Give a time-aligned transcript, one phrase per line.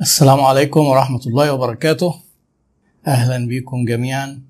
[0.00, 2.14] السلام عليكم ورحمة الله وبركاته.
[3.06, 4.42] أهلا بكم جميعا.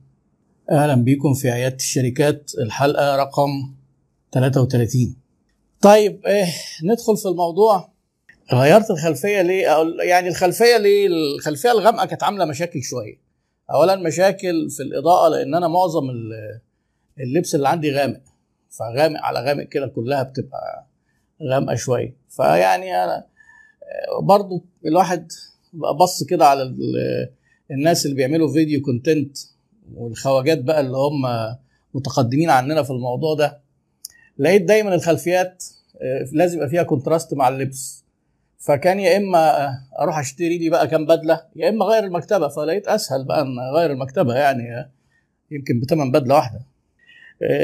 [0.70, 2.50] أهلا بكم في عيادة الشركات.
[2.58, 3.50] الحلقة رقم
[4.32, 5.16] 33
[5.80, 6.46] طيب إيه
[6.84, 7.88] ندخل في الموضوع.
[8.52, 9.66] غيرت الخلفية ليه؟
[10.02, 13.16] يعني الخلفية ليه؟ الخلفية الغامقة كانت عاملة مشاكل شوية.
[13.70, 16.02] أولا مشاكل في الإضاءة لأن أنا معظم
[17.20, 18.20] اللبس اللي عندي غامق.
[18.70, 20.86] فغامق على غامق كده كلها بتبقى
[21.50, 22.16] غامقة شوية.
[22.28, 23.26] فيعني أنا
[24.22, 25.32] برضو الواحد
[26.00, 26.74] بص كده على
[27.70, 29.36] الناس اللي بيعملوا video content
[29.94, 31.22] والخواجات بقى اللي هم
[31.94, 33.60] متقدمين عننا في الموضوع ده
[34.38, 35.64] لقيت دايما الخلفيات
[36.32, 38.04] لازم يبقى فيها contrast مع اللبس.
[38.58, 39.68] فكان يا إما
[40.00, 42.48] أروح أشتري لي بقى كام بدلة يا إما أغير المكتبة.
[42.48, 44.90] فلقيت أسهل بقى إن أغير المكتبة يعني
[45.50, 46.60] يمكن بتمن بدلة واحدة.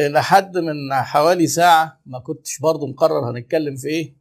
[0.09, 4.14] لحد من حوالي ساعة ما كنتش برضو مقرر هنتكلم في إيه.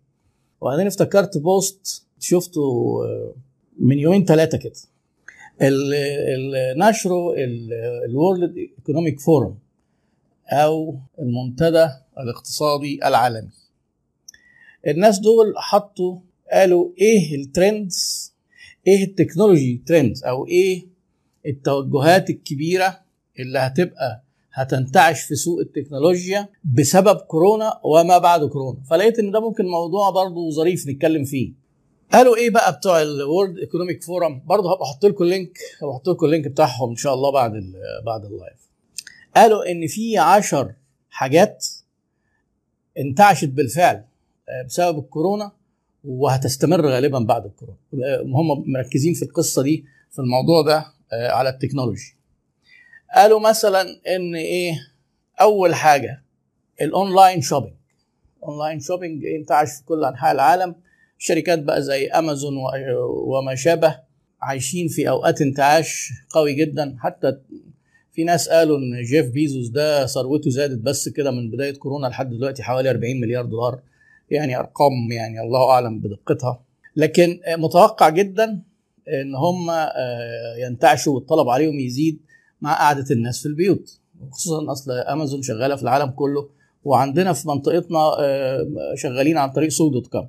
[0.61, 2.95] وبعدين افتكرت post شفته
[3.79, 4.73] من يومين ثلاثة كده.
[6.77, 7.33] نشره
[8.05, 9.57] ال World Economic Forum
[10.51, 11.87] أو المنتدى
[12.19, 13.49] الاقتصادي العالمي.
[14.87, 16.19] الناس دول حطوا
[16.51, 18.33] قالوا إيه ال trends
[18.87, 20.85] إيه ال technology trends أو إيه
[21.45, 22.99] التوجهات الكبيرة
[23.39, 24.23] اللي هتبقى
[24.61, 28.79] هتنتعش في سوق التكنولوجيا بسبب كورونا وما بعد كورونا.
[28.89, 31.53] فلقيت إن ده ممكن موضوع برضه ظريف نتكلم فيه.
[32.13, 35.95] قالوا إيه بقى بتوع ال World Economic Forum برضه هبقى أحط لكم ال link هبقى
[35.95, 37.51] أحط لكم ال link بتاعهم إن شاء الله بعد
[38.05, 38.69] بعد ال live
[39.35, 40.73] قالوا إن في عشر
[41.09, 41.67] حاجات
[42.97, 44.03] انتعشت بالفعل
[44.67, 45.51] بسبب الكورونا
[46.03, 47.77] وهتستمر غالبا بعد الكورونا.
[48.23, 52.15] هم مركزين في القصة دي في الموضوع ده على ال technology.
[53.15, 53.81] قالوا مثلا
[54.15, 54.73] إن إيه
[55.41, 56.23] أول حاجة
[56.81, 57.73] ال online shopping.
[58.43, 60.75] online shopping انتعش في كل أنحاء العالم.
[61.17, 62.53] شركات بقى زي أمازون
[63.25, 63.99] وما شابه
[64.41, 66.95] عايشين في أوقات انتعاش قوي جدا.
[66.99, 67.37] حتى
[68.13, 72.29] في ناس قالوا إن جيف بيزوس ده ثروته زادت بس كده من بداية كورونا لحد
[72.29, 73.79] دلوقتي حوالي 40 مليار دولار.
[74.29, 76.63] يعني أرقام يعني الله أعلم بدقتها.
[76.95, 78.61] لكن متوقع جدا
[79.21, 79.67] إن هم
[80.57, 82.19] ينتعشوا والطلب عليهم يزيد.
[82.61, 83.99] مع قعدة الناس في البيوت.
[84.31, 86.49] خصوصا أصل أمازون شغالة في العالم كله
[86.83, 87.99] وعندنا في منطقتنا
[88.95, 90.27] شغالين عن طريق سوق dot com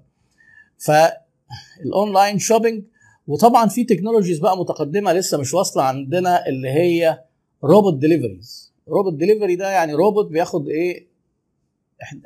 [0.78, 2.84] فال online shopping
[3.26, 7.24] وطبعا في technologies بقى متقدمة لسه مش واصلة عندنا اللي هي
[7.64, 11.06] robot deliveries robot delivery ده يعني روبوت بياخد إيه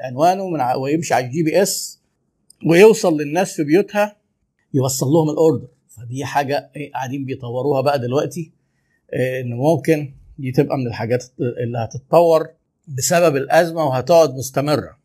[0.01, 2.01] عنوانه من ويمشي على ال GPS
[2.67, 4.17] ويوصل للناس في بيوتها
[4.75, 8.53] يوصل لهم ال order فدي حاجة إيه قاعدين بيطوروها بقى دلوقتي.
[9.15, 12.49] ان ممكن دي تبقى من الحاجات اللي هتتطور
[12.89, 14.99] بسبب الأزمة وهتقعد مستمرة.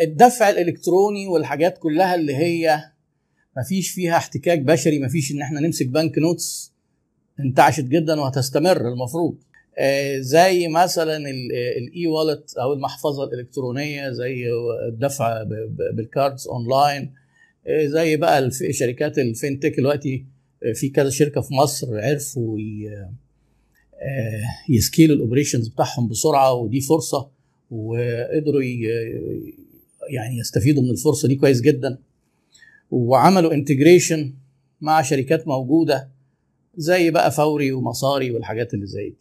[0.00, 2.80] الدفع الإلكتروني والحاجات كلها اللي هي
[3.56, 6.72] ما فيش فيها احتكاك بشري ما فيش إن إحنا نمسك bank notes
[7.40, 9.38] انتعشت جدا وهتستمر المفروض.
[10.18, 11.16] زي مثلا
[11.78, 14.44] ال e-wallet أو المحفظة الإلكترونية زي
[14.88, 15.42] الدفع
[15.96, 17.12] بال cards online
[17.84, 20.26] زي بقى شركات ال fintech دلوقتي
[20.74, 22.58] في كذا شركة في مصر عرفوا
[24.68, 27.28] ي scale وا ال operations بتاعهم بسرعة ودي فرصة
[27.70, 28.62] وقدروا
[30.10, 31.98] يعني يستفيدوا من الفرصة دي كويس جدا.
[32.90, 34.34] وعملوا integration
[34.80, 36.08] مع شركات موجودة
[36.76, 39.16] زي بقى فوري ومصاري والحاجات اللي زي دي.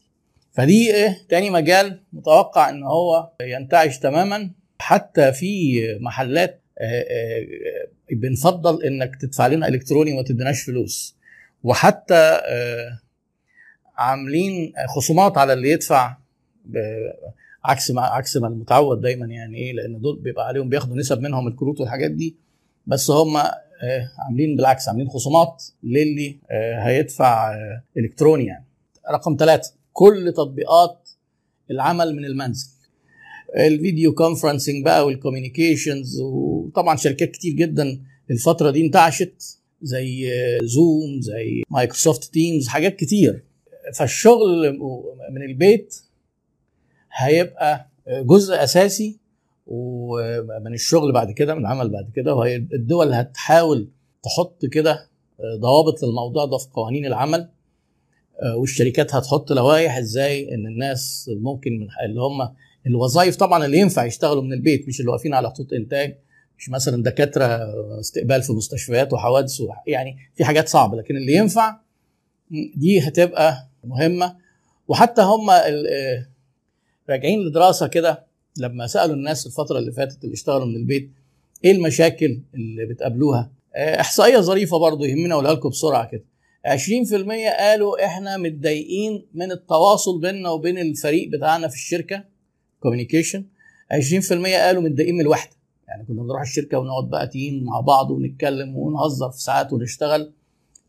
[0.51, 4.51] فدي إيه تاني مجال متوقع إن هو ينتعش تماما.
[4.79, 6.61] حتى في محلات
[8.11, 11.14] بنفضل إنك تدفع لنا الكتروني وما تديناش فلوس.
[11.65, 12.41] وحتى
[13.97, 16.17] عاملين خصومات على اللي يدفع
[17.65, 21.47] عكس ما عكس ما المتعود دايما يعني إيه لأن دول بيبقى عليهم بياخدوا نسب منهم
[21.47, 22.35] الكروت والحاجات دي.
[22.87, 23.37] بس هم
[24.19, 26.39] عاملين بالعكس عاملين خصومات للي
[26.81, 27.55] هيدفع
[27.97, 28.65] إلكتروني يعني.
[29.11, 31.09] رقم ثلاثة كل تطبيقات
[31.71, 32.67] العمل من المنزل.
[33.57, 38.01] ال video conferencing بقى وال communications وطبعا شركات كتير جدا
[38.31, 39.59] الفترة دي انتعشت.
[39.81, 40.29] زي
[40.63, 43.43] Zoom زي Microsoft Teams حاجات كتير.
[43.95, 44.79] فالشغل
[45.31, 45.95] من البيت
[47.13, 49.17] هيبقى جزء أساسي
[49.67, 53.87] ومن الشغل بعد كده من العمل بعد كده وهي الدول هتحاول
[54.23, 55.09] تحط كده
[55.59, 57.49] ضوابط للموضوع ده في قوانين العمل
[58.55, 62.49] والشركات هتحط لوائح إزاي إن الناس ممكن من اللي هم
[62.87, 66.17] الوظائف طبعا اللي ينفع يشتغلوا من البيت مش اللي واقفين على خطوط إنتاج.
[66.59, 67.45] مش مثلا دكاترة
[67.99, 71.77] استقبال في مستشفيات وحوادث يعني في حاجات صعبة لكن اللي ينفع
[72.75, 74.35] دي هتبقى مهمة.
[74.87, 75.49] وحتى هم
[77.09, 78.25] راجعين لدراسة كده
[78.57, 81.11] لما سألوا الناس الفترة اللي فاتت اللي اشتغلوا من البيت
[81.65, 86.23] إيه المشاكل اللي بتقابلوها؟ آه، إحصائية ظريفة برضو يهمنا اقولها لكم بسرعة كده.
[86.65, 92.23] 20% قالوا إحنا متضايقين من التواصل بيننا وبين الفريق بتاعنا في الشركة
[92.79, 93.45] communication
[93.93, 95.51] 20% قالوا متضايقين من الوحدة.
[95.87, 100.33] يعني كنا بنروح الشركة ونقعد بقى team مع بعض ونتكلم ونهزر في ساعات ونشتغل.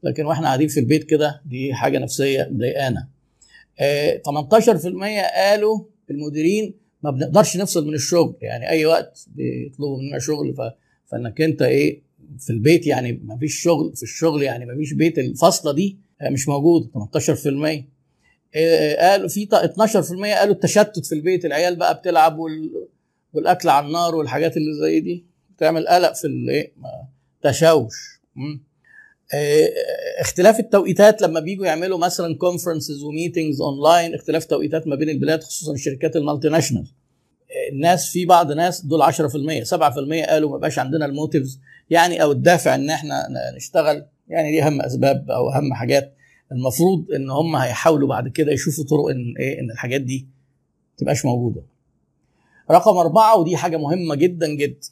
[0.02, 3.08] لكن وإحنا قاعدين في البيت كده دي حاجة نفسية مضايقانا.
[3.80, 8.36] آه، 18% قالوا المديرين ما بنقدرش نفصل من الشغل.
[8.40, 10.60] يعني أي وقت بيطلبوا مننا شغل ف...
[11.10, 12.02] فإنك أنت إيه
[12.38, 16.28] في البيت يعني ما فيش شغل في الشغل يعني ما فيش بيت الفاصله دي آه،
[16.30, 17.84] مش موجود 18%
[18.54, 22.86] آه، قالوا في 12% قالوا التشتت في البيت العيال بقى بتلعب وال...
[23.36, 26.72] والأكل على النار والحاجات اللي زي دي بتعمل قلق في الايه
[27.42, 28.20] تشوش.
[29.34, 29.68] آه،
[30.20, 35.42] اختلاف التوقيتات لما بيجوا يعملوا مثلا conferences و meetings online اختلاف توقيتات ما بين البلاد
[35.42, 36.86] خصوصا الشركات ال multinational.
[37.50, 41.60] آه، الناس في بعض ناس دول 10% 7% قالوا ما بقاش عندنا ال motives
[41.90, 46.12] يعني أو الدافع إن إحنا نشتغل يعني دي أهم أسباب أو أهم حاجات.
[46.52, 50.26] المفروض إن هم هيحاولوا بعد كده يشوفوا طرق إن إيه إن الحاجات دي
[50.98, 51.62] تبقاش موجودة.
[52.70, 54.88] رقم أربعة ودي حاجة مهمة جدا جدا.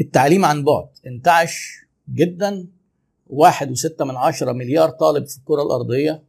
[0.00, 0.88] التعليم عن بعد.
[1.06, 1.76] انتعش
[2.14, 2.66] جدا.
[3.26, 6.22] واحد وستة من عشرة مليار طالب في الكرة الأرضية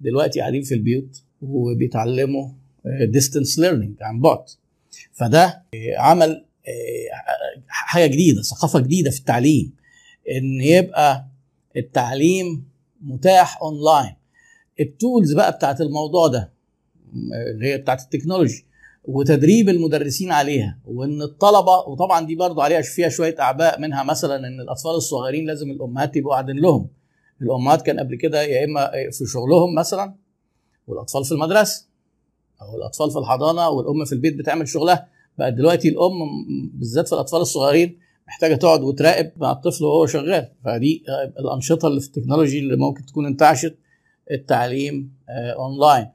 [0.00, 2.48] دلوقتي قاعدين في البيوت وبيتعلموا
[2.84, 4.44] distance learning عن بعد.
[5.12, 5.62] فده
[5.96, 6.44] عمل
[7.68, 9.72] حاجة جديدة ثقافة جديدة في التعليم
[10.30, 11.26] إن يبقى
[11.76, 12.64] التعليم
[13.00, 14.14] متاح اونلاين
[14.80, 16.52] التولز بقى بتاعت الموضوع ده
[17.52, 18.64] اللي هي بتاعت التكنولوجي
[19.08, 24.60] وتدريب المدرسين عليها وإن الطلبة وطبعا دي برضه عليها فيها شوية أعباء منها مثلا إن
[24.60, 26.88] الأطفال الصغيرين لازم الأمهات يبقوا قاعدين لهم.
[27.42, 30.14] الأمهات كان قبل كده يا إما في شغلهم مثلا
[30.86, 31.86] والأطفال في المدرسة
[32.62, 35.08] أو الأطفال في الحضانة والأم في البيت بتعمل شغلها.
[35.38, 36.12] بقى دلوقتي الأم
[36.74, 40.48] بالذات في الأطفال الصغيرين محتاجة تقعد وتراقب مع الطفل وهو شغال.
[40.64, 41.04] فدي
[41.38, 43.78] الأنشطة اللي في ال technology اللي ممكن تكون انتعشت
[44.30, 45.12] التعليم
[45.58, 46.06] أونلاين.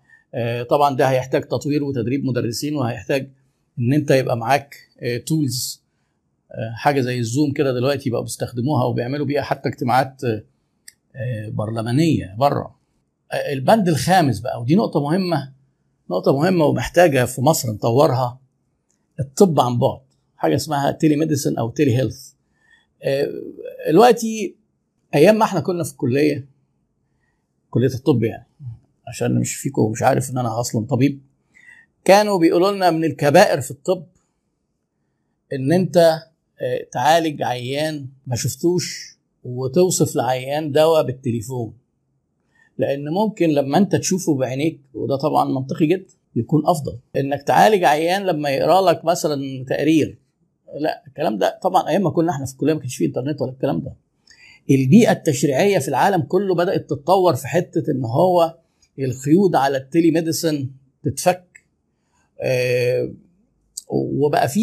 [0.69, 3.29] طبعا ده هيحتاج تطوير وتدريب مدرسين وهيحتاج
[3.79, 4.75] إن أنت يبقى معاك
[5.25, 5.83] tools
[6.75, 10.21] حاجة زي ال Zoom كده دلوقتي بقوا بيستخدموها وبيعملوا بيها حتى اجتماعات
[11.47, 12.75] برلمانية بره
[13.51, 15.53] البند الخامس بقى ودي نقطة مهمة
[16.11, 18.39] نقطة مهمة ومحتاجة في مصر نطورها
[19.19, 19.99] الطب عن بعد
[20.37, 22.31] حاجة اسمها telemedicine أو telehealth
[23.89, 24.55] دلوقتي
[25.15, 26.47] أيام ما إحنا كنا في الكلية
[27.69, 28.47] كلية الطب يعني
[29.13, 31.21] عشان مش فيكم مش عارف إن أنا أصلا طبيب.
[32.05, 34.05] كانوا بيقولوا لنا من الكبائر في الطب
[35.53, 36.19] إن أنت
[36.91, 41.73] تعالج عيان ما شفتوش وتوصف لعيان دواء بالتليفون.
[42.77, 46.99] لأن ممكن لما أنت تشوفه بعينيك وده طبعا منطقي جدا يكون أفضل.
[47.15, 50.19] إنك تعالج عيان لما يقرأ لك مثلا تقرير.
[50.79, 53.51] لا الكلام ده طبعا أيام ما كنا إحنا في الكلية ما كانش فيه إنترنت ولا
[53.51, 53.93] الكلام ده.
[54.69, 58.57] البيئة التشريعية في العالم كله بدأت تتطور في حتة إن هو
[58.99, 60.69] القيود على ال telemedicine
[61.03, 61.43] تتفك
[62.41, 63.13] آه
[63.89, 64.59] وبقى في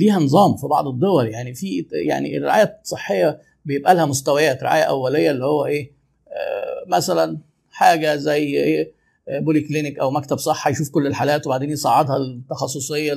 [0.00, 1.28] ليها نظام في بعض الدول.
[1.28, 5.90] يعني في يعني الرعاية الصحية بيبقى لها مستويات رعاية أولية اللي هو إيه
[6.28, 7.38] آه مثلا
[7.70, 8.92] حاجة زي إيه
[9.28, 13.12] polyclinic أو مكتب صحه يشوف كل الحالات وبعدين يصعدها التخصصية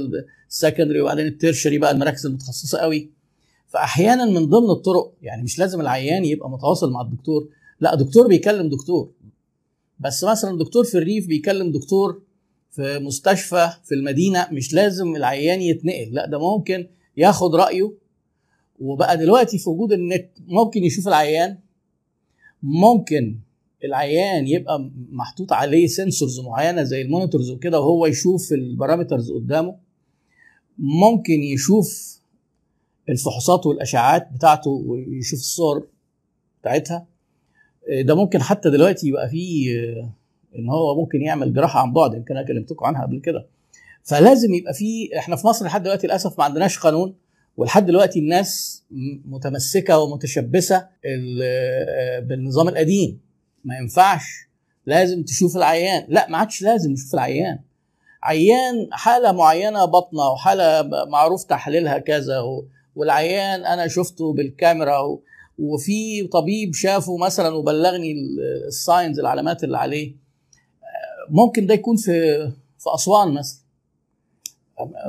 [0.50, 3.10] ال secondary وبعدين ال tertiary بقى المراكز المتخصصة قوي.
[3.68, 7.50] فاحيانا من ضمن الطرق يعني مش لازم العيان يبقى متواصل مع الدكتور
[7.80, 9.10] لا دكتور بيكلم دكتور.
[10.02, 12.22] بس مثلا دكتور في الريف بيكلم دكتور
[12.72, 17.94] في مستشفى في المدينة مش لازم العيان يتنقل لا ده ممكن ياخد رأيه.
[18.80, 21.58] وبقى دلوقتي في وجود النت ممكن يشوف العيان
[22.64, 23.40] ممكن
[23.84, 29.76] العيان يبقى محطوط عليه sensors معينة زي ال monitors وكده وهو يشوف ال parameters قدامه.
[30.78, 32.20] ممكن يشوف
[33.10, 35.88] الفحوصات والأشعاعات بتاعته ويشوف الصور
[36.62, 37.08] بتاعتها.
[37.90, 39.76] ده ممكن حتى دلوقتي يبقى فيه
[40.56, 43.48] إن هو ممكن يعمل جراحة عن بعد يمكن أنا كلمتكم عنها قبل كده.
[44.04, 47.16] فلازم يبقى في إحنا في مصر لحد دلوقتي للأسف ما عندناش قانون
[47.58, 48.84] ولحد دلوقتي الناس
[49.26, 50.88] متمسكة ومتشبثة
[52.22, 53.20] بالنظام القديم.
[53.66, 54.48] ما ينفعش.
[54.86, 56.06] لازم تشوف العيان.
[56.10, 57.60] لا ما عادش لازم نشوف العيان.
[58.24, 62.42] عيان حالة معينة بطنه وحالة معروف تحليلها كذا
[62.96, 65.18] والعيان أنا شفته بالكاميرا
[65.62, 68.14] وفي طبيب شافه مثلا وبلغني
[68.68, 70.16] الساينز العلامات اللي عليه
[71.30, 72.12] ممكن ده يكون في
[72.80, 73.62] في أسوان مثلا.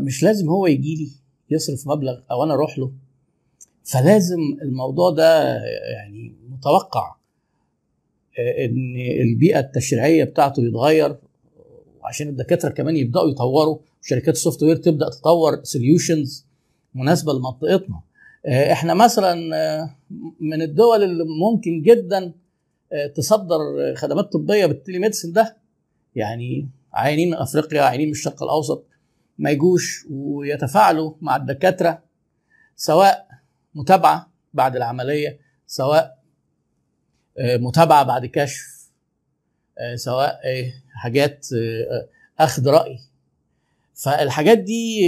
[0.00, 1.08] مش لازم هو يجي لي
[1.50, 2.92] يصرف مبلغ أو أنا أروح له.
[3.84, 7.14] فلازم الموضوع ده يعني متوقع
[8.64, 11.16] إن البيئة التشريعية بتاعته يتغير
[12.02, 16.46] وعشان الدكاترة كمان يبدأوا يطوروا شركات ال software تبدأ تطور solutions
[16.94, 17.96] مناسبة لمنطقتنا.
[17.96, 18.02] آه،
[18.48, 19.96] إحنا مثلا آه،
[20.40, 22.32] من الدول اللي ممكن جدا
[22.92, 23.58] آه، تصدر
[23.96, 25.56] خدمات طبية بال telemedicine ده
[26.14, 28.86] يعني عيانين من أفريقيا عيانين من الشرق الأوسط
[29.38, 32.02] ما يجوش ويتفاعلوا مع الدكاترة
[32.76, 33.28] سواء
[33.74, 36.18] متابعة بعد العملية سواء
[37.40, 38.90] متابعة بعد كشف
[39.94, 40.40] سواء
[40.94, 41.46] حاجات
[42.38, 42.98] أخذ رأي.
[43.94, 45.00] فالحاجات دي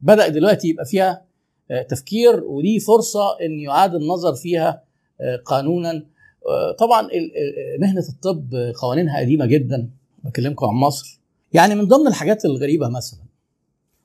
[0.00, 1.25] بدا دلوقتي يبقى فيها آه،
[1.88, 4.82] تفكير ودي فرصة إن يعاد النظر فيها
[5.20, 5.90] آه، قانونا.
[6.48, 7.08] آه، طبعا
[7.80, 9.90] مهنة الطب قوانينها قديمة جدا
[10.24, 11.20] بكلمكم عن مصر.
[11.52, 13.20] يعني من ضمن الحاجات الغريبة مثلا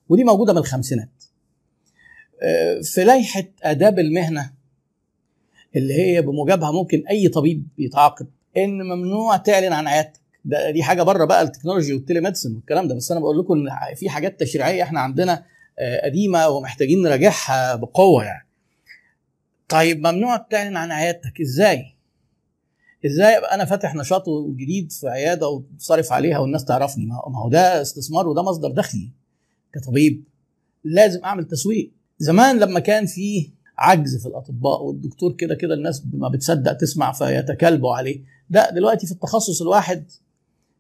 [0.10, 1.10] ودي موجودة من الخمسينات
[2.84, 4.52] في لائحة آداب المهنة
[5.76, 8.28] اللي هي بموجبها ممكن أي طبيب يتعاقب
[8.58, 10.20] إن ممنوع تعلن عن عيادتك.
[10.46, 14.10] ده دي حاجة بره بقى التكنولوجي والتليميدسن والكلام ده بس أنا بقول لكم إن في
[14.10, 15.44] حاجات تشريعية إحنا عندنا آه،
[16.04, 18.48] قديمة ومحتاجين نراجعها بقوة يعني.
[19.70, 21.42] طيب ممنوع تعلن عن عيادتك.
[21.42, 21.96] إزاي؟
[23.06, 25.48] إزاي أبقى أنا فاتح نشاط جديد في عيادة
[25.78, 29.12] وصارف عليها والناس تعرفني؟ ما هو ده استثمار وده مصدر دخلي
[29.74, 30.24] كطبيب.
[30.84, 31.92] لازم أعمل تسويق.
[32.20, 37.96] زمان لما كان في عجز في الأطباء والدكتور كده كده الناس ما بتصدق تسمع فيتكلبوا
[37.96, 38.22] عليه.
[38.50, 40.12] ده دلوقتي في التخصص الواحد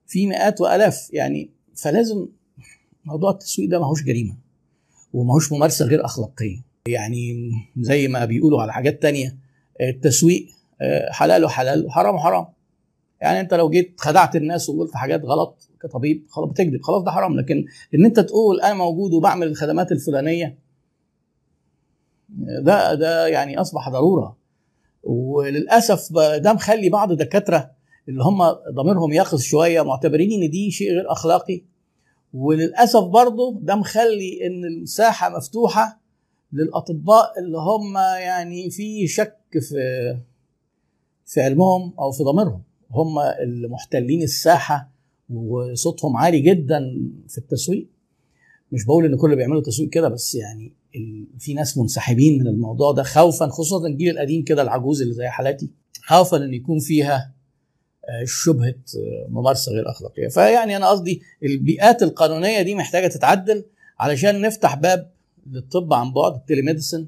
[0.08, 1.50] في مئات وألاف يعني.
[1.76, 2.28] فلازم
[3.06, 4.38] موضوع التسويق ده ماهوش جريمة.
[5.14, 6.62] وماهوش ممارسة غير أخلاقية.
[6.88, 9.38] يعني زي ما بيقولوا على حاجات تانية
[9.82, 10.48] التسويق
[10.82, 12.46] آه، حلال وحلال وحرام وحرام.
[13.22, 17.40] يعني أنت لو جيت خدعت الناس وقلت حاجات غلط كطبيب خلاص بتكذب خلاص ده حرام.
[17.40, 17.66] لكن
[17.96, 20.58] إن أنت تقول أنا موجود وبعمل الخدمات الفلانية
[22.62, 24.38] ده ده يعني أصبح ضرورة.
[25.04, 27.72] وللأسف ده مخلي بعض الدكاتره
[28.10, 28.44] اللي هم
[28.76, 31.62] ضميرهم يقظ شوية معتبرين إن دي شيء غير أخلاقي.
[32.34, 36.02] وللأسف برضه ده مخلي إن المساحة مفتوحة
[36.54, 39.76] للأطباء اللي هم يعني في شك في
[41.26, 42.62] في علمهم أو في ضميرهم.
[42.92, 44.92] هم اللي محتلين الساحة
[45.34, 46.80] وصوتهم عالي جدا
[47.28, 47.88] في التسويق.
[48.72, 50.74] مش بقول إن كل بيعملوا تسويق كده بس يعني
[51.40, 55.70] في ناس منسحبين من الموضوع ده خوفا خصوصا الجيل القديم كده العجوز اللي زي حالاتي
[56.04, 57.34] خوفا إن يكون فيها
[58.26, 60.28] شبهة آه، ممارسة غير أخلاقية.
[60.28, 63.66] فيعني أنا قصدي البيئات القانونية دي محتاجة تتعدل
[64.00, 65.12] علشان نفتح باب
[65.52, 67.08] للطب عن بعد ال telemedicine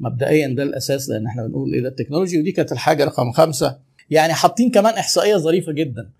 [0.00, 3.78] مبدئيا ده الأساس لأن إحنا بنقول إيه ده؟ ال technology ودي كانت الحاجة رقم خمسة.
[4.10, 6.10] يعني حاطين كمان إحصائية ظريفة جدا.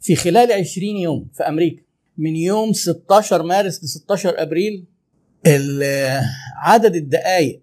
[0.00, 1.82] في خلال 20 يوم في أمريكا
[2.18, 4.84] من يوم 16 مارس ل 16 أبريل
[6.62, 7.60] عدد الدقائق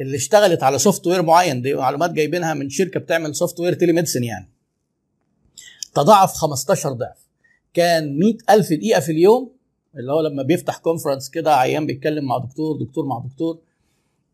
[0.00, 4.48] اللي اشتغلت على software معين دي معلومات جايبينها من شركة بتعمل software tele يعني.
[6.02, 7.28] تضاعف 15 ضعف.
[7.74, 9.50] كان 100000 دقيقة في اليوم
[9.96, 13.58] اللي هو لما بيفتح كونفرنس كده عيان بيتكلم مع دكتور دكتور مع دكتور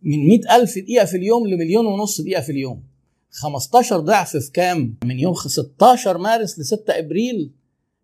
[0.02, 2.82] من 100000 دقيقة في اليوم لمليون ونص دقيقة في اليوم.
[3.30, 7.50] 15 ضعف في كام؟ من يوم 16 مارس ل 6 إبريل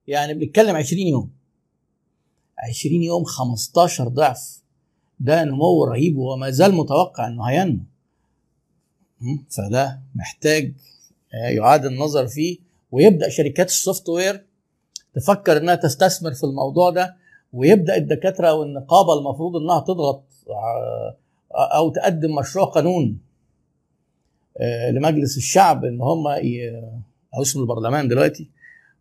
[0.07, 1.31] يعني بنتكلم 20 يوم.
[2.69, 4.62] 20 يوم 15 ضعف.
[5.21, 7.83] ده نمو رهيب وما زال متوقع إنه هينمو.
[9.50, 10.73] فده محتاج
[11.35, 12.70] آه، يعاد النظر فيه.
[12.92, 14.47] ويبدأ شركات السوفت وير
[15.14, 17.16] تفكر إنها تستثمر في الموضوع ده
[17.52, 21.16] ويبدأ الدكاترة والنقابة المفروض إنها تضغط آه،
[21.54, 23.18] أو تقدم مشروع قانون
[24.61, 26.26] آه، لمجلس الشعب إن هم
[27.37, 28.50] أو اسم البرلمان دلوقتي.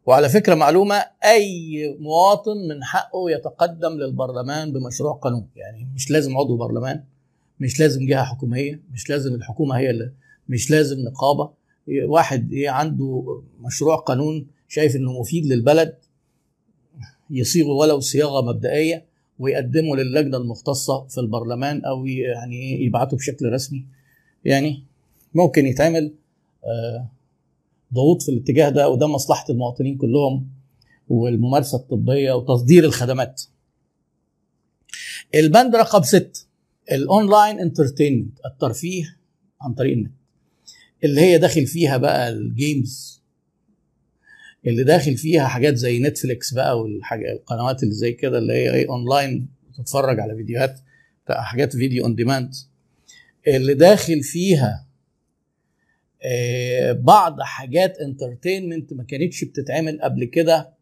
[0.05, 5.48] وعلى فكرة معلومة أي مواطن من حقه يتقدم للبرلمان بمشروع قانون.
[5.55, 7.03] يعني مش لازم عضو برلمان
[7.60, 10.13] مش لازم جهة حكومية مش لازم الحكومة هي اللي
[10.50, 11.59] مش لازم نقابة.
[12.08, 15.98] واحد إيه عنده مشروع قانون شايف إنه مفيد للبلد
[17.29, 19.05] يصيغه ولو صياغة مبدئية
[19.39, 23.86] ويقدمه للجنة المختصة في البرلمان أو يعني إيه يبعته بشكل رسمي
[24.46, 24.84] يعني
[25.34, 26.13] ممكن يتعمل
[26.65, 27.08] آه
[27.93, 30.48] ضغوط في الاتجاه ده وده مصلحة المواطنين كلهم
[31.10, 33.41] والممارسة الطبية وتصدير الخدمات.
[35.36, 36.48] البند رقم ست
[36.91, 39.17] ال online entertainment الترفيه
[39.62, 40.12] عن طريق النت
[41.03, 43.24] اللي هي داخل فيها بقى ال games
[44.68, 48.89] اللي داخل فيها حاجات زي نتفليكس بقى والحاجات القنوات اللي زي كده اللي هي إيه
[48.89, 50.79] أونلاين تتفرج على فيديوهات
[51.29, 52.51] حاجات video on demand
[53.48, 54.86] اللي داخل فيها
[56.24, 60.74] آه، بعض حاجات entertainment ما كانتش بتتعمل قبل كده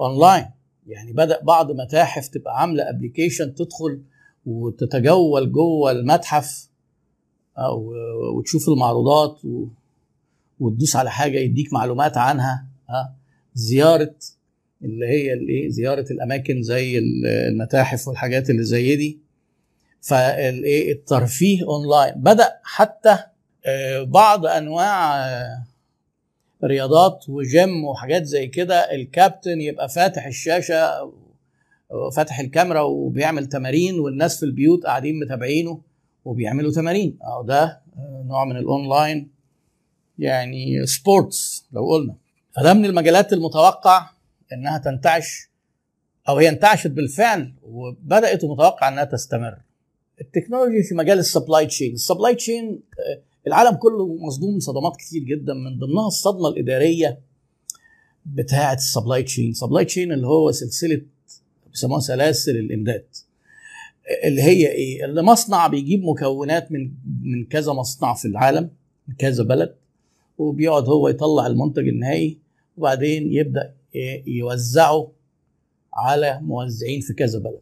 [0.00, 0.46] اونلاين
[0.86, 4.02] يعني بدأ بعض متاحف تبقى عاملة application تدخل
[4.46, 6.68] وتتجول جوه المتحف.
[7.58, 7.92] أو
[8.38, 9.40] وتشوف المعروضات
[10.60, 13.14] وتدوس على حاجة يديك معلومات عنها ها
[13.54, 14.14] زيارة
[14.82, 19.18] اللي هي الإيه زيارة الأماكن زي المتاحف والحاجات اللي زي دي.
[20.00, 22.14] فالإيه الترفيه أونلاين.
[22.16, 23.18] بدأ حتى
[23.66, 25.64] آه، بعض أنواع آه،
[26.64, 28.94] رياضات وجيم وحاجات زي كده.
[28.94, 31.12] الكابتن يبقى فاتح الشاشة
[32.16, 35.80] فاتح الكاميرا وبيعمل تمارين والناس في البيوت قاعدين متابعينه.
[36.28, 37.18] وبيعملوا تمارين.
[37.24, 37.80] أهو ده
[38.24, 39.30] نوع من الأونلاين
[40.18, 42.16] يعني sports لو قلنا.
[42.56, 44.10] فده من المجالات المتوقع
[44.52, 45.48] إنها تنتعش
[46.28, 49.58] أو هي انتعشت بالفعل وبدأت ومتوقع إنها تستمر.
[50.20, 52.82] ال technology في مجال ال supply chain ال supply chain
[53.46, 55.54] العالم كله مصدوم صدمات كتير جدا.
[55.54, 57.20] من ضمنها الصدمة الإدارية
[58.26, 61.02] بتاعة ال supply chain supply chain اللي هو سلسلة
[61.70, 63.06] بيسموها سلاسل الإمداد.
[64.24, 66.90] اللي هي إيه؟ اللي مصنع بيجيب مكونات من
[67.22, 68.70] من كذا مصنع في العالم
[69.08, 69.74] من كذا بلد
[70.38, 72.38] وبيقعد هو يطلع المنتج النهائي
[72.76, 73.74] وبعدين يبدأ
[74.26, 75.10] يوزعه
[75.94, 77.60] على موزعين في كذا بلد.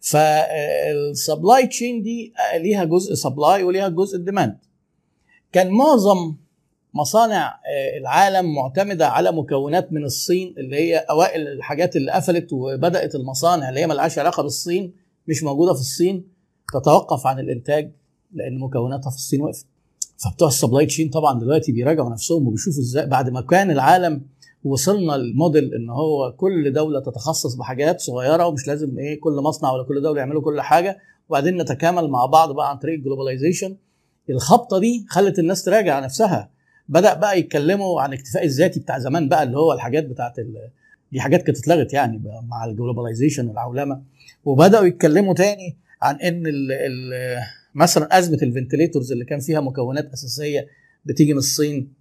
[0.00, 4.58] فال supply chain دي ليها جزء supply وليها جزء demand
[5.52, 6.34] كان معظم
[6.94, 7.60] مصانع
[8.00, 13.80] العالم معتمدة على مكونات من الصين اللي هي أوائل الحاجات اللي قفلت وبدأت المصانع اللي
[13.80, 14.92] هي ملهاش علاقة بالصين
[15.28, 16.24] مش موجودة في الصين
[16.72, 17.92] تتوقف عن الإنتاج
[18.32, 19.66] لأن مكوناتها في الصين وقفت.
[20.24, 24.22] فبتوع ال supply chain طبعا دلوقتي بيراجعوا نفسهم وبيشوفوا إزاي بعد ما كان العالم
[24.64, 29.84] وصلنا الموديل إن هو كل دولة تتخصص بحاجات صغيرة ومش لازم إيه كل مصنع ولا
[29.84, 30.98] كل دولة يعملوا كل حاجة.
[31.28, 33.76] وبعدين نتكامل مع بعض بقى عن طريق ال globalization.
[34.30, 36.50] الخبطة دي خلت الناس تراجع نفسها.
[36.88, 40.54] بدأ بقى يتكلموا عن الاكتفاء الذاتي بتاع زمان بقى اللي هو الحاجات بتاعت ال...
[41.12, 44.02] دي حاجات كانت اتلغت يعني مع ال globalization والعولمة.
[44.46, 46.72] وبدأوا يتكلموا تاني عن إن ال...
[46.72, 47.12] ال...
[47.74, 50.66] مثلا أزمة ال ventilators اللي كان فيها مكونات أساسية
[51.04, 51.92] بتيجي من الصين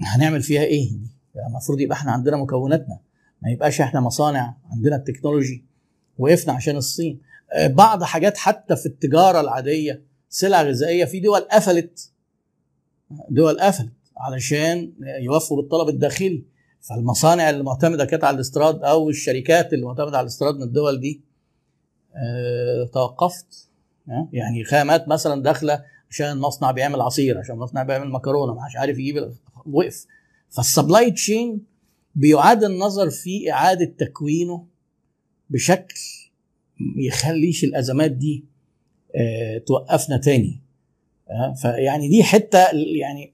[0.00, 1.10] هنعمل فيها إيه دي؟
[1.48, 2.98] المفروض يبقى إحنا عندنا مكوناتنا
[3.42, 5.64] ما يبقاش إحنا مصانع عندنا ال technology
[6.18, 7.20] وقفنا عشان الصين.
[7.66, 12.10] بعض حاجات حتى في التجارة العادية سلع غذائية في دول قفلت.
[13.30, 16.44] دول قفلت علشان يوفوا بالطلب الداخلي.
[16.80, 21.29] فالمصانع اللي معتمده كانت على الاستيراد أو الشركات اللي معتمده على الاستيراد من الدول دي.
[22.92, 23.68] توقفت.
[24.32, 29.32] يعني خامات مثلا داخلة عشان مصنع بيعمل عصير عشان مصنع بيعمل مكرونة مش عارف يجيب
[29.66, 30.06] وقف.
[30.50, 31.66] فال supply chain
[32.14, 34.66] بيعاد النظر في إعادة تكوينه
[35.50, 35.94] بشكل
[36.98, 38.44] يخليش الأزمات دي
[39.16, 40.60] آه توقفنا تاني.
[41.62, 42.58] فيعني دي حتة
[43.00, 43.32] يعني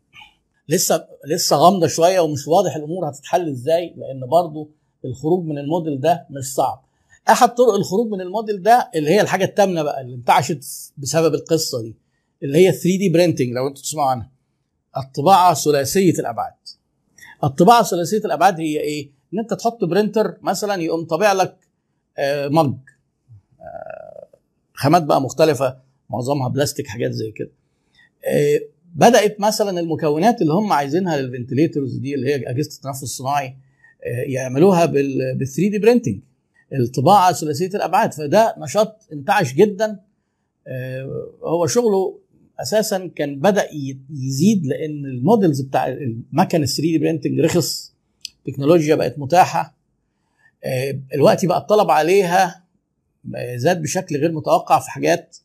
[0.69, 4.71] لسه لسه غامضة شوية ومش واضح الأمور هتتحل إزاي لأن برضو
[5.05, 6.85] الخروج من الموديل ده مش صعب.
[7.29, 10.65] أحد طرق الخروج من الموديل ده اللي هي الحاجة الثامنه بقى اللي انتعشت
[10.97, 11.97] بسبب القصة دي
[12.43, 14.31] اللي هي 3D printing لو أنتوا تسمعوا عنها.
[14.97, 16.53] الطباعة ثلاثية الأبعاد.
[17.45, 21.57] الطباعة ثلاثية الأبعاد هي إيه؟ إن أنت تحط printer مثلا يقوم طابع لك
[22.19, 22.75] آه مج
[23.61, 24.27] آه
[24.75, 25.77] خامات بقى مختلفة
[26.11, 27.51] معظمها بلاستيك حاجات زي كده.
[28.29, 28.61] آه
[28.95, 33.57] بدأت مثلا المكونات اللي هم عايزينها لل ventilators دي اللي هي أجهزة التنفس الصناعي
[34.27, 36.21] يعملوها بال 3D printing
[36.73, 40.01] الطباعة ثلاثية الأبعاد فده نشاط انتعش جدا.
[41.45, 42.19] هو شغله
[42.61, 43.67] أساسا كان بدأ
[44.11, 47.95] يزيد لأن ال models بتاع المكن ال 3D printing رخص
[48.39, 49.77] التكنولوجيا بقت متاحة.
[51.15, 52.65] الوقت بقى الطلب عليها
[53.57, 55.37] زاد بشكل غير متوقع في حاجات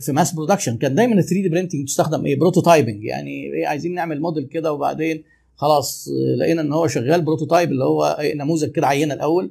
[0.00, 4.20] في mass production كان دايما ال 3D printing بتستخدم إيه؟ prototyping يعني إيه عايزين نعمل
[4.20, 5.24] موديل كده وبعدين
[5.56, 9.50] خلاص لقينا إن هو شغال prototype اللي هو نموذج كده عينة الأول.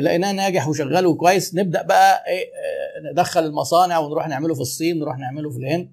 [0.00, 2.44] لقيناه ناجح وشغال وكويس نبدأ بقى إيه
[3.12, 5.90] ندخل المصانع ونروح نعمله في الصين نروح نعمله في الهند.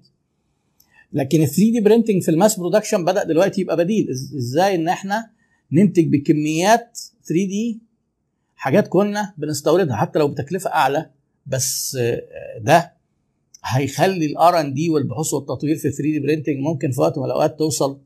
[1.12, 4.10] لكن ال 3D printing في ال mass production بدأ دلوقتي يبقى بديل.
[4.10, 5.30] إزاي إن إحنا
[5.72, 7.80] ننتج بكميات 3D
[8.56, 11.10] حاجات كنا بنستوردها حتى لو بتكلفة أعلى
[11.46, 11.98] بس
[12.60, 12.92] ده
[13.64, 17.58] هيخلي ال R and D والبحوث والتطوير في 3D printing ممكن في وقت من الأوقات
[17.58, 17.98] توصل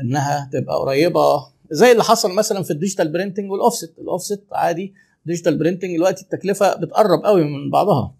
[0.00, 4.44] إنها تبقى قريبة زي اللي حصل مثلا في ال digital printing وال offset ال offset
[4.52, 4.94] عادي
[5.26, 8.14] digital printing دلوقتي التكلفة بتقرب قوي من بعضها.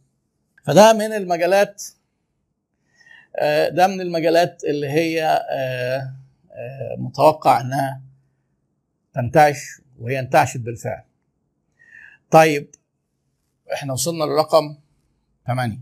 [0.64, 1.84] فده من المجالات
[3.70, 5.40] ده من المجالات اللي هي
[6.98, 8.02] متوقع إنها
[9.14, 9.56] تنتعش
[9.98, 11.02] وهي انتعشت بالفعل.
[12.30, 12.70] طيب
[13.72, 14.76] إحنا وصلنا للرقم
[15.46, 15.78] 8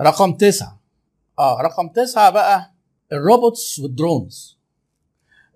[0.00, 0.80] رقم تسعة.
[1.38, 2.72] آه رقم تسعة بقى
[3.12, 4.58] ال robots وال drones.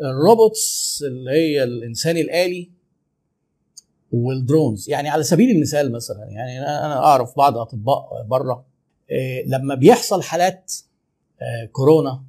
[0.01, 2.71] ال robots اللي هي الإنسان الآلي
[4.12, 4.91] وال drones.
[4.90, 8.64] يعني على سبيل المثال مثلا يعني أنا أعرف بعض أطباء بره
[9.11, 10.73] إيه لما بيحصل حالات
[11.42, 12.23] آه كورونا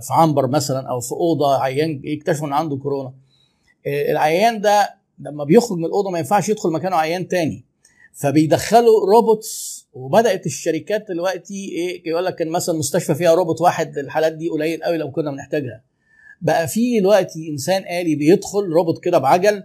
[0.00, 3.14] في عنبر مثلا أو في أوضة عيان يكتشفوا إن عنده كورونا
[3.86, 7.64] إيه العيان ده لما بيخرج من الأوضة ما ينفعش يدخل مكانه عيان تاني.
[8.12, 14.32] فبيدخلوا robots وبدأت الشركات دلوقتي إيه يقول لك كان مثلا مستشفى فيها روبوت واحد الحالات
[14.32, 15.82] دي قليل قوي لو كنا بنحتاجها.
[16.40, 19.64] بقى في دلوقتي إنسان آلي بيدخل روبوت كده بعجل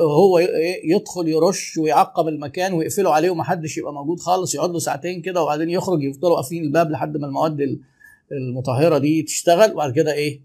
[0.00, 0.38] هو
[0.84, 5.70] يدخل يرش ويعقم المكان ويقفلوا عليه ومحدش يبقى موجود خالص يقعد له ساعتين كده وبعدين
[5.70, 7.78] يخرج يفضلوا قافلين الباب لحد ما المواد
[8.32, 10.40] المطهرة دي تشتغل وبعد كده إيه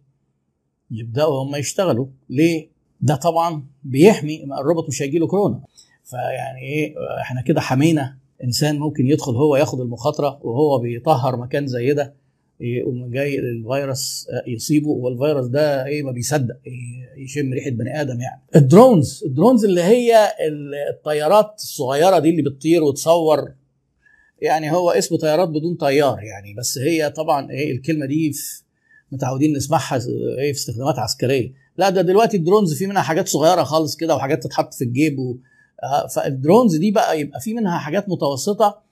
[0.91, 2.05] يبدأوا هم يشتغلوا.
[2.29, 2.69] ليه؟
[3.01, 5.61] ده طبعا بيحمي الروبوت مش هيجي له كورونا.
[6.03, 11.93] فيعني إيه إحنا كده حمينا إنسان ممكن يدخل هو ياخد المخاطرة وهو بيطهر مكان زي
[11.93, 12.15] ده.
[12.59, 16.55] يقوم جاي الفيروس يصيبه والفيروس ده إيه ما بيصدق
[17.17, 18.41] يشم ريحة بني آدم يعني.
[18.55, 20.15] ال drones ال drones اللي هي
[20.89, 23.51] الطيارات الصغيرة دي اللي بتطير وتصور
[24.41, 28.31] يعني هو اسم طيارات بدون طيار يعني بس هي طبعا إيه الكلمة دي
[29.11, 29.99] متعودين نسمعها
[30.39, 31.53] إيه في استخدامات عسكرية.
[31.77, 35.19] لا ده دلوقتي ال drones في منها حاجات صغيرة خالص كده وحاجات تتحط في الجيب
[35.19, 35.37] و...
[36.15, 38.86] فال drones دي بقى يبقى في منها حاجات متوسطة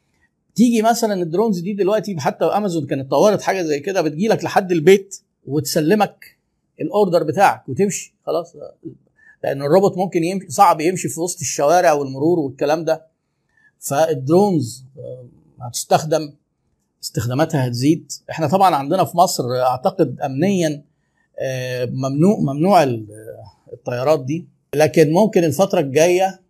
[0.55, 4.43] تيجي مثلا ال drones دي دلوقتي حتى أمازون كانت طورت حاجة زي كده بتجي لك
[4.43, 6.37] لحد البيت وتسلمك
[6.81, 8.55] ال order بتاعك وتمشي خلاص.
[9.43, 13.05] لأن الروبوت ممكن يمشي صعب يمشي في وسط الشوارع والمرور والكلام ده.
[13.79, 14.85] فال drones
[15.61, 16.33] هتستخدم
[17.03, 18.11] استخداماتها هتزيد.
[18.29, 20.83] إحنا طبعا عندنا في مصر أعتقد امنيا
[21.85, 22.83] ممنوع ممنوع
[23.73, 24.47] الطيارات دي.
[24.75, 26.41] لكن ممكن الفترة الجاية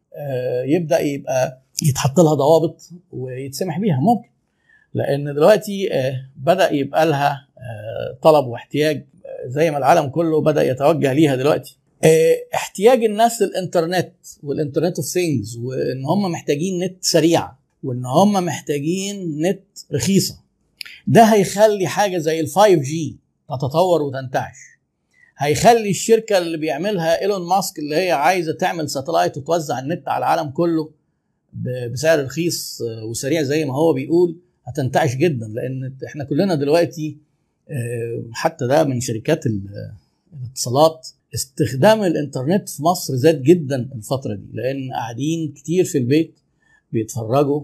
[0.65, 4.29] يبدأ يبقى يتحط لها ضوابط ويتسمح بيها ممكن.
[4.93, 5.89] لأن دلوقتي
[6.37, 7.47] بدأ يبقى لها
[8.21, 9.05] طلب واحتياج
[9.45, 11.77] زي ما العالم كله بدأ يتوجه ليها دلوقتي.
[12.53, 17.51] احتياج الناس للإنترنت وال internet of things وإن هم محتاجين نت سريع
[17.83, 20.39] وإن هم محتاجين نت رخيصة.
[21.07, 23.17] ده هيخلي حاجة زي ال 5 G
[23.49, 24.55] تتطور وتنتعش.
[25.37, 30.49] هيخلي الشركة اللي بيعملها إيلون ماسك اللي هي عايزة تعمل satellite وتوزع النت على العالم
[30.49, 30.91] كله
[31.91, 37.17] بسعر رخيص وسريع زي ما هو بيقول هتنتعش جدا لأن إحنا كلنا دلوقتي
[38.31, 45.51] حتى ده من شركات الاتصالات استخدام الإنترنت في مصر زاد جدا الفترة دي لأن قاعدين
[45.53, 46.39] كتير في البيت
[46.91, 47.63] بيتفرجوا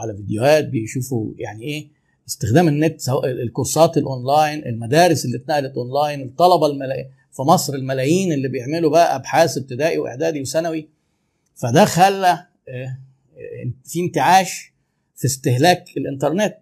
[0.00, 1.88] على فيديوهات بيشوفوا يعني إيه
[2.28, 8.48] استخدام النت سواء الكورسات الأونلاين المدارس اللي اتنقلت أونلاين الطلبة الملايين في مصر الملايين اللي
[8.48, 10.88] بيعملوا بقى أبحاث ابتدائي وإعدادي وثانوي
[11.54, 12.46] فده خلى
[13.84, 14.72] في انتعاش
[15.16, 16.56] في استهلاك الإنترنت.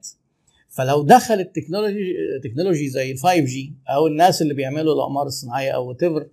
[0.69, 2.15] فلو دخل ال technology
[2.45, 6.29] technology زي ال 5 G أو الناس اللي بيعملوا الأقمار الصناعية أو what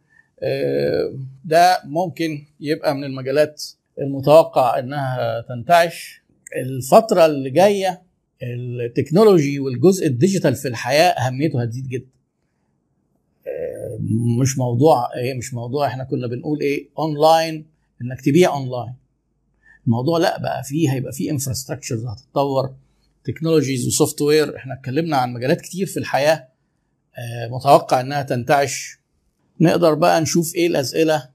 [1.46, 3.64] ده ممكن يبقى من المجالات
[4.02, 6.22] المتوقع إنها تنتعش.
[6.56, 8.02] الفترة اللي جاية
[8.44, 12.10] ال technology والجزء ال digital في الحياة أهميته هتزيد جدا.
[14.42, 17.66] مش موضوع إيه مش موضوع إحنا كنا بنقول إيه اونلاين
[18.02, 18.94] إنك تبيع اونلاين
[19.88, 22.74] الموضوع لا بقى فيه هيبقى فيه infrastructures هتتطور
[23.24, 26.48] technologies و software إحنا اتكلمنا عن مجالات كتير في الحياة
[27.52, 28.98] متوقع إنها تنتعش.
[29.60, 31.30] نقدر بقى نشوف إيه الأسئلة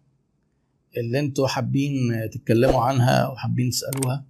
[0.96, 1.92] اللي أنتوا حابين
[2.32, 4.24] تتكلموا عنها أو حابين تسألوها.